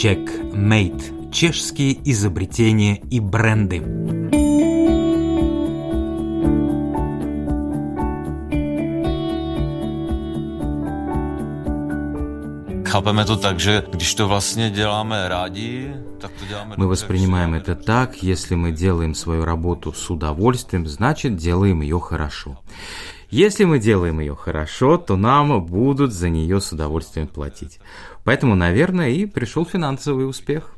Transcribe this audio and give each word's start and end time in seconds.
Checkmate– 0.00 1.30
чешские 1.30 1.98
изобретения 2.10 3.02
и 3.10 3.20
бренды. 3.20 3.82
Chápeme 12.84 13.24
to 13.24 13.36
tak, 13.36 13.60
že 13.60 13.82
když 13.90 14.14
to 14.14 14.28
vlastně 14.28 14.70
děláme 14.70 15.28
rádi, 15.28 15.94
tak 16.18 16.30
to 16.38 16.46
děláme 16.46 16.76
Мы 16.76 16.86
воспринимаем 16.86 17.54
это 17.54 17.74
так, 17.74 18.22
если 18.22 18.56
мы 18.56 18.72
делаем 18.72 19.14
свою 19.14 19.44
работу 19.44 19.92
с 19.92 20.10
удовольствием, 20.10 20.86
значит 20.86 21.36
делаем 21.36 21.82
ее 21.82 22.00
хорошо. 22.00 22.56
Если 23.30 23.64
мы 23.64 23.78
делаем 23.78 24.18
ее 24.20 24.34
хорошо, 24.34 24.98
то 24.98 25.16
нам 25.16 25.64
будут 25.64 26.12
за 26.12 26.28
нее 26.28 26.60
с 26.60 26.72
удовольствием 26.72 27.28
платить. 27.28 27.78
Поэтому, 28.24 28.56
наверное, 28.56 29.10
и 29.10 29.26
пришел 29.26 29.64
финансовый 29.64 30.28
успех. 30.28 30.76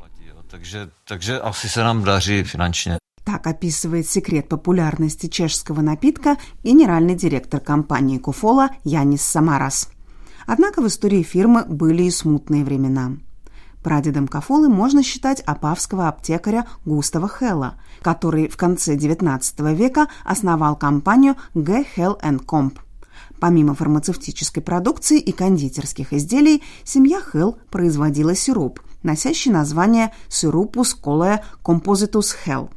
Takže, 0.51 0.89
takže 1.09 1.41
asi 1.41 1.69
se 1.69 1.85
nám 1.85 2.05
daří 2.05 2.45
finančně. 2.45 2.99
Так 3.25 3.47
описывает 3.47 4.07
секрет 4.07 4.49
популярности 4.49 5.29
чешского 5.29 5.81
напитка 5.81 6.37
генеральный 6.65 7.15
директор 7.15 7.61
компании 7.61 8.19
Куфола 8.19 8.69
Янис 8.85 9.23
Самарас. 9.23 9.89
Однако 10.47 10.83
в 10.83 10.87
истории 10.87 11.23
фирмы 11.23 11.65
были 11.69 12.03
и 12.03 12.11
смутные 12.11 12.65
времена. 12.65 13.13
Прадедом 13.83 14.29
Кафолы 14.29 14.69
можно 14.69 15.03
считать 15.03 15.41
апавского 15.41 16.09
аптекаря 16.09 16.67
Густава 16.85 17.29
Хелла, 17.29 17.75
который 18.01 18.49
в 18.49 18.57
конце 18.57 18.95
XIX 18.95 19.75
века 19.75 20.09
основал 20.25 20.77
компанию 20.77 21.37
G. 21.55 21.85
Hell 21.97 22.21
Comp. 22.47 22.79
Помимо 23.41 23.75
фармацевтической 23.75 24.63
продукции 24.63 25.19
и 25.19 25.33
кондитерских 25.33 26.13
изделий, 26.13 26.63
семья 26.85 27.21
Хелл 27.21 27.59
производила 27.71 28.37
сироп, 28.37 28.81
носящий 29.03 29.51
название 29.51 30.15
«Сирупус 30.29 30.95
коле 30.95 31.45
композитус 31.65 32.37
Hell». 32.47 32.71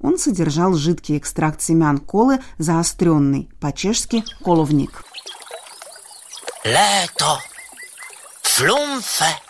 Он 0.00 0.16
содержал 0.16 0.74
жидкий 0.74 1.18
экстракт 1.18 1.60
семян 1.60 1.98
колы, 1.98 2.38
заостренный, 2.56 3.50
по-чешски 3.60 4.24
«коловник». 4.42 5.04
Léto, 6.64 7.38
flumfe 8.42 9.47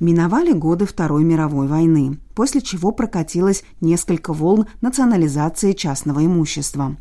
Миновали 0.00 0.52
годы 0.52 0.86
Второй 0.86 1.22
мировой 1.22 1.66
войны, 1.66 2.18
после 2.34 2.62
чего 2.62 2.92
прокатилось 2.92 3.62
несколько 3.82 4.32
волн 4.32 4.66
национализации 4.80 5.72
частного 5.72 6.24
имущества. 6.24 6.96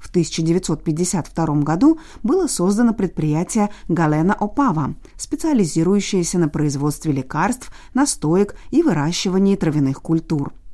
В 0.00 0.10
1952 0.10 1.46
году 1.62 2.00
было 2.24 2.48
создано 2.48 2.94
предприятие 2.94 3.70
Галена 3.86 4.34
Опава, 4.34 4.96
специализирующееся 5.16 6.38
на 6.38 6.48
производстве 6.48 7.12
лекарств, 7.12 7.70
настоек 7.94 8.56
и 8.72 8.82
выращивании 8.82 9.54
травяных 9.54 10.02
культур– 10.02 10.52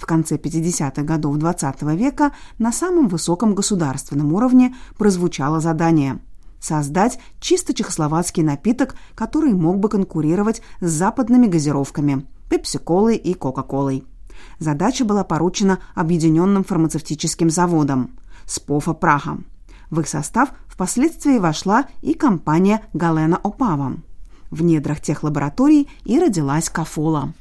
в 0.00 0.06
конце 0.06 0.36
50-х 0.36 1.02
годов 1.02 1.36
XX 1.36 1.78
-го 1.78 1.94
века 1.94 2.32
на 2.58 2.72
самом 2.72 3.08
высоком 3.08 3.54
государственном 3.54 4.32
уровне 4.32 4.74
прозвучало 4.96 5.60
задание– 5.60 6.18
создать 6.60 7.18
чисто 7.38 7.74
чехословацкий 7.74 8.42
напиток, 8.42 8.96
который 9.14 9.52
мог 9.52 9.78
бы 9.78 9.88
конкурировать 9.88 10.62
с 10.80 10.90
западными 10.90 11.46
газировками– 11.46 12.26
пепси-колой 12.50 13.16
и 13.16 13.34
кока-колой. 13.34 14.04
Задача 14.58 15.04
была 15.04 15.22
поручена 15.22 15.78
объединенным 15.94 16.64
фармацевтическим 16.64 17.50
заводам– 17.50 18.10
Спофа 18.46 18.94
Праха. 18.94 19.38
В 19.90 20.00
их 20.00 20.08
состав 20.08 20.48
впоследствии 20.66 21.38
вошла 21.38 21.84
и 22.00 22.14
компания 22.14 22.82
Галена 22.94 23.36
Опава. 23.36 23.96
В 24.50 24.62
недрах 24.62 25.00
тех 25.00 25.22
лабораторий 25.22 25.88
и 26.04 26.18
родилась 26.18 26.70
Кафола. 26.70 27.32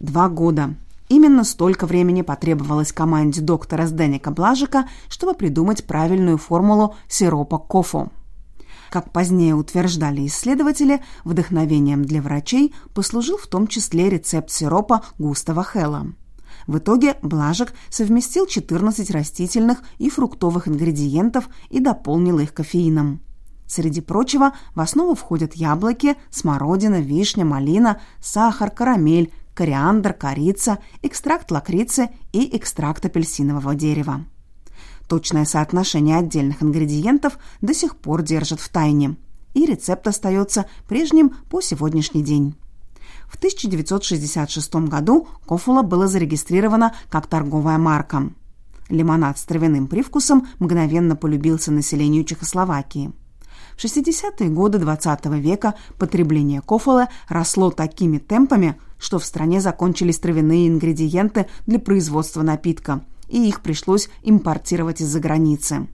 Два 0.00 0.28
года 0.28 0.74
Именно 1.08 1.44
столько 1.44 1.86
времени 1.86 2.22
потребовалось 2.22 2.92
команде 2.92 3.40
доктора 3.40 3.86
Сденика 3.86 4.30
Блажика, 4.30 4.88
чтобы 5.08 5.34
придумать 5.34 5.86
правильную 5.86 6.36
формулу 6.36 6.96
сиропа 7.08 7.58
кофо. 7.58 8.10
Как 8.90 9.12
позднее 9.12 9.54
утверждали 9.54 10.26
исследователи, 10.26 11.02
вдохновением 11.24 12.04
для 12.04 12.22
врачей 12.22 12.74
послужил 12.94 13.36
в 13.36 13.46
том 13.46 13.66
числе 13.66 14.08
рецепт 14.08 14.50
сиропа 14.50 15.02
Густава 15.18 15.64
Хелла. 15.64 16.06
В 16.66 16.78
итоге 16.78 17.16
Блажик 17.22 17.72
совместил 17.90 18.46
14 18.46 19.10
растительных 19.10 19.78
и 19.98 20.10
фруктовых 20.10 20.66
ингредиентов 20.66 21.48
и 21.70 21.80
дополнил 21.80 22.38
их 22.40 22.52
кофеином. 22.52 23.20
Среди 23.68 24.00
прочего, 24.00 24.52
в 24.74 24.80
основу 24.80 25.14
входят 25.14 25.54
яблоки, 25.54 26.16
смородина, 26.30 27.00
вишня, 27.00 27.44
малина, 27.44 28.00
сахар, 28.20 28.70
карамель, 28.70 29.32
кориандр, 29.56 30.12
корица, 30.12 30.78
экстракт 31.02 31.50
лакрицы 31.50 32.10
и 32.32 32.56
экстракт 32.56 33.04
апельсинового 33.06 33.74
дерева. 33.74 34.26
Точное 35.08 35.46
соотношение 35.46 36.18
отдельных 36.18 36.62
ингредиентов 36.62 37.38
до 37.62 37.72
сих 37.72 37.96
пор 37.96 38.22
держат 38.22 38.60
в 38.60 38.68
тайне, 38.68 39.16
и 39.54 39.64
рецепт 39.64 40.06
остается 40.06 40.66
прежним 40.86 41.30
по 41.48 41.60
сегодняшний 41.60 42.22
день. 42.22 42.54
В 43.28 43.36
1966 43.36 44.74
году 44.88 45.26
Кофула 45.46 45.82
было 45.82 46.06
зарегистрировано 46.06 46.94
как 47.08 47.26
торговая 47.26 47.78
марка. 47.78 48.30
Лимонад 48.88 49.38
с 49.38 49.44
травяным 49.44 49.88
привкусом 49.88 50.46
мгновенно 50.58 51.16
полюбился 51.16 51.72
населению 51.72 52.24
Чехословакии. 52.24 53.12
В 53.76 53.84
60-е 53.84 54.48
годы 54.48 54.78
XX 54.78 55.20
-го 55.22 55.38
века 55.38 55.74
потребление 55.98 56.60
кофола 56.60 57.08
росло 57.28 57.70
такими 57.70 58.18
темпами, 58.18 58.80
что 58.98 59.18
в 59.18 59.24
стране 59.24 59.60
закончились 59.60 60.18
травяные 60.18 60.68
ингредиенты 60.68 61.46
для 61.66 61.78
производства 61.78 62.42
напитка, 62.42 63.00
и 63.28 63.48
их 63.48 63.62
пришлось 63.62 64.08
импортировать 64.22 65.00
из-за 65.00 65.20
границы. 65.20 65.88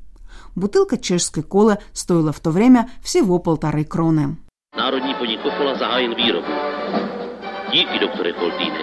Бутылка 0.55 0.99
чешской 0.99 1.43
колы 1.43 1.79
стоила 1.93 2.33
в 2.33 2.41
то 2.41 2.51
время 2.51 2.91
всего 3.03 3.39
полторы 3.39 3.85
кроны. 3.85 4.37
Národní 4.75 5.15
podnik 5.15 5.43
Kofola 5.43 5.75
zahájil 5.79 6.15
výrobu. 6.15 6.53
Díky, 7.73 7.99
doktore 8.01 8.33
Foltýne. 8.33 8.83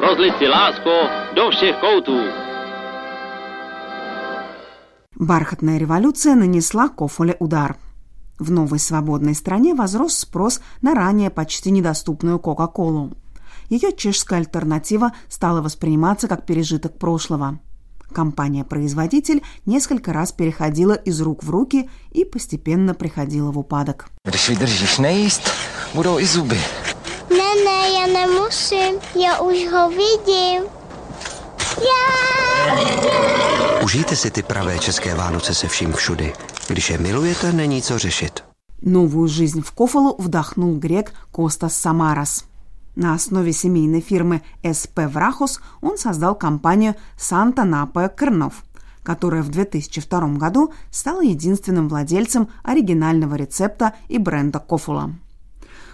Rozlit 0.00 0.34
si 0.38 0.46
lásko 0.48 0.90
do 1.36 1.50
všech 1.50 1.76
koutů. 1.80 2.18
Бархатная 5.14 5.78
революция 5.78 6.34
нанесла 6.34 6.88
Кофоле 6.88 7.36
удар– 7.38 7.76
в 8.40 8.50
новой 8.50 8.78
свободной 8.78 9.34
стране 9.34 9.74
возрос 9.74 10.18
спрос 10.18 10.60
на 10.82 10.94
ранее 10.94 11.30
почти 11.30 11.70
недоступную 11.70 12.38
Кока-Колу. 12.38 13.12
Ее 13.68 13.92
чешская 13.96 14.40
альтернатива 14.40 15.12
стала 15.28 15.62
восприниматься 15.62 16.26
как 16.26 16.46
пережиток 16.46 16.98
прошлого. 16.98 17.60
Компания-производитель 18.12 19.42
несколько 19.66 20.12
раз 20.12 20.32
переходила 20.32 20.94
из 20.94 21.20
рук 21.20 21.44
в 21.44 21.50
руки 21.50 21.88
и 22.10 22.24
постепенно 22.24 22.94
приходила 22.94 23.52
в 23.52 23.58
упадок. 23.58 24.08
Když 24.24 24.48
vydržíš 24.48 24.98
nejíst, 24.98 25.50
budou 25.94 26.18
i 26.18 26.26
zuby. 26.26 26.58
Ne, 27.30 27.54
ne, 27.64 27.80
Užijte 33.84 34.16
si 34.16 34.30
ty 34.30 34.42
pravé 34.42 34.78
české 34.78 35.14
Vánoce 35.14 35.54
se 35.54 35.68
vším 35.68 35.92
všudy. 35.92 36.32
Když 36.68 36.90
je 36.90 36.98
milujete, 36.98 37.52
není 37.52 37.82
co 37.82 37.98
řešit. 37.98 38.44
Новую 38.82 39.28
жизнь 39.28 39.60
в 39.60 39.70
Кофолу 39.72 40.16
вдохнул 40.18 40.78
грек 40.78 41.12
Костас 41.32 41.76
Самарас. 41.76 42.44
На 42.96 43.14
основе 43.14 43.52
семейной 43.52 44.00
фирмы 44.00 44.42
СП 44.72 45.00
Врахос 45.06 45.60
он 45.80 45.98
создал 45.98 46.34
компанию 46.34 46.94
Санта 47.16 47.64
Напа 47.64 48.08
Крнов, 48.08 48.64
которая 49.02 49.42
в 49.42 49.48
2002 49.48 50.20
году 50.38 50.72
стала 50.90 51.22
единственным 51.22 51.88
владельцем 51.88 52.48
оригинального 52.62 53.34
рецепта 53.34 53.94
и 54.08 54.18
бренда 54.18 54.58
Кофула. 54.58 55.10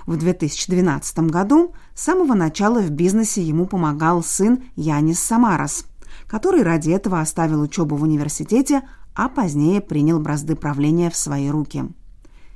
В 0.06 0.16
2012 0.16 1.18
году 1.30 1.74
с 1.94 2.04
самого 2.04 2.34
начала 2.34 2.80
в 2.80 2.90
бизнесе 2.90 3.42
ему 3.42 3.66
помогал 3.66 4.22
сын 4.22 4.62
Янис 4.76 5.18
Самарас, 5.18 5.84
который 6.28 6.62
ради 6.62 6.90
этого 6.90 7.20
оставил 7.20 7.60
учебу 7.60 7.96
в 7.96 8.04
университете, 8.04 8.82
а 9.14 9.28
позднее 9.28 9.80
принял 9.80 10.20
бразды 10.20 10.54
правления 10.54 11.10
в 11.10 11.16
свои 11.16 11.50
руки. 11.50 11.84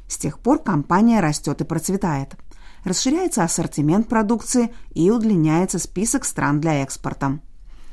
С 0.07 0.17
тех 0.17 0.39
пор 0.39 0.61
компания 0.61 1.21
растет 1.21 1.61
и 1.61 1.65
процветает. 1.65 2.37
Расширяется 2.85 3.43
ассортимент 3.43 4.09
продукции 4.09 4.73
и 4.93 5.11
удлиняется 5.11 5.79
список 5.81 6.25
стран 6.25 6.61
для 6.61 6.83
экспорта. 6.83 7.41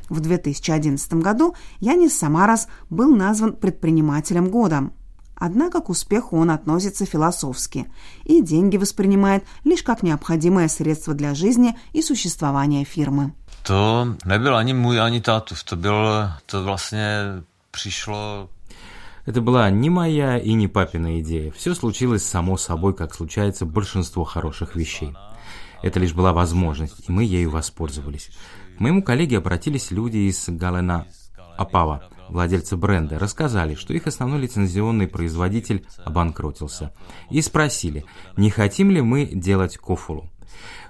В 0.07 0.19
2011 0.19 1.13
году 1.15 1.55
Янис 1.79 2.17
Самарас 2.17 2.67
был 2.89 3.15
назван 3.15 3.53
предпринимателем 3.53 4.49
года. 4.49 4.91
Однако 5.39 5.81
к 5.81 5.89
успеху 5.89 6.37
он 6.37 6.49
относится 6.49 7.05
философски 7.05 7.85
и 8.25 8.41
деньги 8.41 8.77
воспринимает 8.77 9.43
лишь 9.63 9.83
как 9.83 10.03
необходимое 10.03 10.67
средство 10.67 11.13
для 11.13 11.35
жизни 11.35 11.77
и 11.93 12.01
существования 12.01 12.83
фирмы. 12.83 13.33
To 13.63 14.15
nebyl 14.25 14.55
ani 14.55 14.73
můj, 14.73 14.99
ani 14.99 15.21
tátův. 15.21 15.63
To 15.63 15.75
bylo, 15.75 16.29
to 16.45 16.63
vlastně 16.63 17.19
přišlo 17.71 18.49
Это 19.27 19.41
была 19.41 19.69
не 19.69 19.89
моя 19.89 20.37
и 20.37 20.53
не 20.53 20.69
папина 20.69 21.19
идея. 21.19 21.51
Все 21.51 21.75
случилось 21.75 22.23
само 22.23 22.57
собой, 22.57 22.93
как 22.93 23.13
случается 23.13 23.65
большинство 23.65 24.23
хороших 24.23 24.77
вещей. 24.77 25.13
Это 25.83 25.99
лишь 25.99 26.13
была 26.13 26.31
возможность, 26.31 27.09
и 27.09 27.11
мы 27.11 27.25
ею 27.25 27.49
воспользовались. 27.49 28.29
К 28.77 28.79
моему 28.79 29.03
коллеге 29.03 29.39
обратились 29.39 29.91
люди 29.91 30.29
из 30.29 30.47
Галена 30.47 31.07
Апава, 31.57 32.09
владельцы 32.29 32.77
бренда, 32.77 33.19
рассказали, 33.19 33.75
что 33.75 33.93
их 33.93 34.07
основной 34.07 34.41
лицензионный 34.41 35.07
производитель 35.07 35.85
обанкротился, 36.05 36.93
и 37.29 37.41
спросили, 37.41 38.05
не 38.35 38.49
хотим 38.49 38.91
ли 38.91 39.01
мы 39.01 39.25
делать 39.25 39.77
кофулу. 39.77 40.29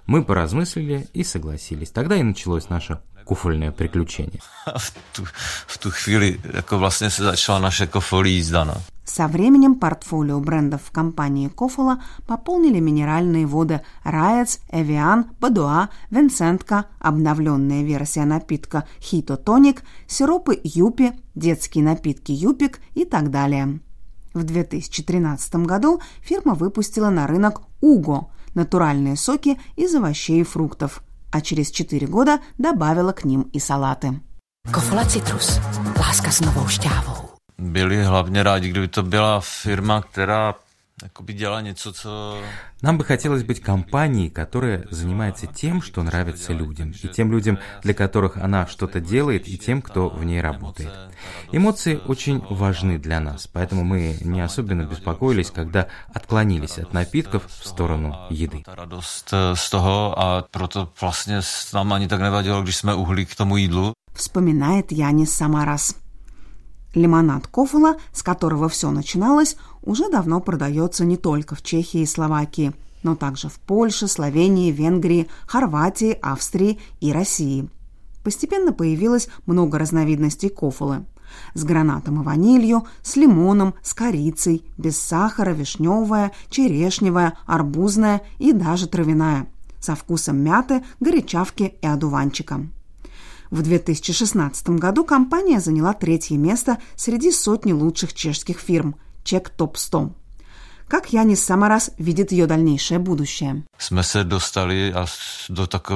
Мы 0.05 0.23
поразмыслили 0.23 1.07
и 1.13 1.23
согласились. 1.23 1.91
Тогда 1.91 2.15
и 2.15 2.23
началось 2.23 2.69
наше 2.69 3.01
куфольное 3.27 3.71
приключение. 3.71 4.39
v 4.77 4.91
tu, 5.13 5.25
v 5.68 5.77
tu 5.77 5.91
chvíli 5.91 6.39
jako 6.53 6.79
vlastně 6.79 7.09
se 7.09 7.24
začala 7.24 7.59
naše 7.59 7.88
kofolí 7.88 8.35
jízda. 8.35 8.63
No. 8.63 8.74
Со 9.06 9.27
временем 9.27 9.75
портфолио 9.75 10.39
брендов 10.39 10.81
в 10.83 10.91
компании 10.91 11.47
Кофола 11.47 12.03
пополнили 12.25 12.81
минеральные 12.81 13.45
воды 13.45 13.79
Раец, 14.03 14.59
Эвиан, 14.69 15.25
Бадуа, 15.39 15.89
Винсентка, 16.12 16.85
обновленная 17.00 17.83
версия 17.83 18.25
напитка 18.25 18.83
Хито 19.00 19.38
Тоник, 19.38 19.83
сиропы 20.07 20.59
Юпи, 20.63 21.13
детские 21.35 21.85
напитки 21.85 22.33
Юпик 22.33 22.81
и 22.95 23.06
так 23.06 23.31
далее. 23.31 23.79
В 24.33 24.44
2013 24.44 25.56
году 25.56 26.01
фирма 26.21 26.53
выпустила 26.53 27.09
на 27.09 27.27
рынок 27.27 27.62
Уго– 27.79 28.29
натуральные 28.57 29.15
соки 29.15 29.57
из 29.75 29.95
овощей 29.95 30.41
и 30.41 30.44
фруктов, 30.44 31.03
а 31.31 31.40
через 31.40 31.70
4 31.70 32.06
года 32.06 32.38
добавила 32.58 33.12
к 33.12 33.25
ним 33.25 33.43
и 33.52 33.58
салаты. 33.58 34.20
Kofola 34.70 35.04
Citrus. 35.04 35.60
Láska 35.99 36.31
s 36.31 36.40
novou 36.40 36.69
šťávou. 36.69 37.28
Byli 37.58 38.04
hlavně 38.04 38.43
rádi, 38.43 38.69
kdyby 38.69 38.88
to 38.88 39.02
byla 39.02 39.40
firma, 39.40 40.02
která 40.02 40.54
jakoby 41.03 41.33
dělá 41.33 41.61
něco, 41.61 41.94
co... 41.94 42.38
Нам 42.81 42.97
бы 42.97 43.03
хотелось 43.03 43.44
быть 43.44 43.59
компанией, 43.59 44.29
которая 44.29 44.83
занимается 44.91 45.47
тем, 45.47 45.81
что 45.81 46.03
нравится 46.03 46.53
людям, 46.53 46.94
и 47.03 47.07
тем 47.07 47.31
людям, 47.31 47.57
для 47.83 47.94
которых 47.94 48.38
она 48.38 48.67
что-то 48.67 48.99
делает, 48.99 49.47
и 49.47 49.57
тем, 49.57 49.81
кто 49.81 50.09
в 50.09 50.23
ней 50.23 50.41
работает. 50.41 50.91
Эмоции 51.51 51.99
очень 52.07 52.39
важны 52.49 52.99
для 52.99 53.19
нас, 53.19 53.47
поэтому 53.47 53.83
мы 53.83 54.17
не 54.21 54.41
особенно 54.41 54.83
беспокоились, 54.83 55.51
когда 55.51 55.88
отклонились 56.13 56.77
от 56.77 56.94
напитков 56.94 57.43
в 57.47 57.67
сторону 57.67 58.15
еды. 58.29 58.63
Tomu 63.38 63.57
jídlu. 63.57 63.93
Вспоминает 64.13 64.91
Янис 64.91 65.33
Самарас. 65.33 65.95
Лимонад 66.97 67.47
Кофула, 67.47 67.97
с 68.11 68.23
которого 68.23 68.67
все 68.67 68.89
начиналось, 68.91 69.55
уже 69.83 70.09
давно 70.09 70.41
продается 70.41 71.05
не 71.05 71.15
только 71.15 71.55
в 71.55 71.61
Чехии 71.61 72.01
и 72.01 72.05
Словакии, 72.05 72.73
но 73.03 73.15
также 73.15 73.49
в 73.49 73.59
Польше, 73.59 74.07
Словении, 74.07 74.71
Венгрии, 74.71 75.27
Хорватии, 75.45 76.17
Австрии 76.21 76.79
и 76.99 77.13
России. 77.13 77.69
Постепенно 78.23 78.73
появилось 78.73 79.29
много 79.45 79.77
разновидностей 79.77 80.49
кофулы. 80.49 81.05
С 81.53 81.63
гранатом 81.63 82.21
и 82.21 82.25
ванилью, 82.25 82.88
с 83.03 83.15
лимоном, 83.15 83.75
с 83.83 83.93
корицей, 83.93 84.65
без 84.77 85.00
сахара, 85.00 85.51
вишневая, 85.51 86.31
черешневая, 86.50 87.38
арбузная 87.45 88.21
и 88.39 88.53
даже 88.53 88.88
травяная, 88.88 89.47
со 89.79 89.95
вкусом 89.95 90.38
мяты, 90.38 90.83
горячавки 91.00 91.75
и 91.81 91.85
одуванчика. 91.85 92.65
В 93.49 93.61
2016 93.61 94.69
году 94.69 95.05
компания 95.05 95.59
заняла 95.59 95.94
третье 95.94 96.38
место 96.38 96.77
среди 96.95 97.31
сотни 97.31 97.73
лучших 97.73 98.13
чешских 98.13 98.59
фирм– 98.59 98.95
Чек 99.23 99.49
Топ-100. 99.49 100.11
Как 100.88 101.11
Янис 101.11 101.44
Самарас 101.44 101.91
видит 101.97 102.31
ее 102.31 102.47
дальнейшее 102.47 102.99
будущее? 102.99 103.63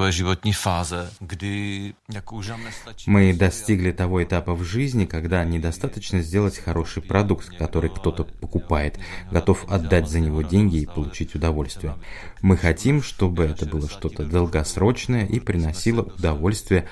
Životní 0.09 0.53
fáze, 0.53 1.09
kdy 1.21 1.93
jako 2.13 2.35
už 2.35 2.47
nám 2.47 2.63
nestačí. 2.63 3.11
Мы 3.11 3.33
достигли 3.33 3.91
того 3.91 4.23
этапа 4.23 4.53
в 4.53 4.63
жизни, 4.63 5.05
когда 5.05 5.45
недостаточно 5.45 6.21
сделать 6.21 6.57
хороший 6.57 7.01
продукт, 7.01 7.57
который 7.57 7.89
кто-то 7.89 8.25
покупает, 8.25 8.99
готов 9.31 9.65
отдать 9.69 10.09
за 10.09 10.19
него 10.19 10.41
деньги 10.41 10.81
и 10.81 10.85
получить 10.85 11.35
удовольствие. 11.35 11.95
Мы 12.41 12.57
хотим, 12.57 13.01
чтобы 13.01 13.45
это 13.45 13.65
было 13.65 13.87
что-то 13.87 14.25
долгосрочное 14.25 15.25
и 15.25 15.39
приносило 15.39 16.01
удовольствие 16.01 16.85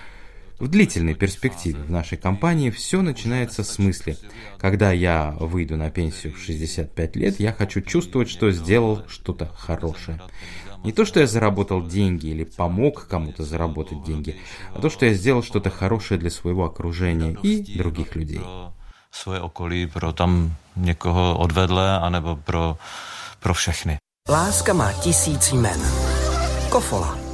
в 0.60 0.68
длительной 0.68 1.16
перспективе 1.16 1.82
в 1.82 1.92
нашей 1.92 2.18
компании 2.18 2.70
все 2.70 3.02
начинается 3.02 3.64
с 3.64 3.80
мысли. 3.80 4.18
Когда 4.58 4.92
я 4.92 5.36
выйду 5.40 5.78
на 5.78 5.90
пенсию 5.90 6.34
в 6.34 6.40
65 6.40 7.16
лет, 7.16 7.40
я 7.40 7.54
хочу 7.54 7.82
чувствовать, 7.82 8.30
что 8.30 8.52
сделал 8.52 9.04
что-то 9.08 9.46
хорошее. 9.46 10.20
Не 10.84 10.92
то, 10.92 11.06
что 11.06 11.20
я 11.20 11.28
заработал 11.28 11.86
деньги 11.86 12.28
или 12.28 12.44
помог 12.44 13.08
кому-то 13.08 13.44
заработать 13.44 14.04
деньги, 14.04 14.38
а 14.74 14.80
то, 14.80 14.90
что 14.90 15.06
я 15.06 15.14
сделал 15.14 15.44
что-то 15.44 15.70
хорошее 15.70 16.20
для 16.20 16.30
своего 16.30 16.66
окружения 16.66 17.38
и 17.44 17.78
других 17.78 18.16
людей. 18.16 18.42
Svoje 19.12 19.42
okolí, 19.42 19.88
pro 19.88 20.14
tam 20.14 20.56
někoho 20.76 21.38
odvedle, 21.38 22.00
anebo 22.00 22.36
pro, 22.36 22.78
pro 23.40 23.54
všechny. 23.54 23.98
Láska 24.30 24.74
má 24.74 24.94
tisíc 24.94 25.52
jmen. 25.52 25.82
Kofola. 26.70 27.29